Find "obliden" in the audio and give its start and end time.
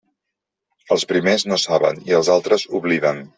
2.81-3.23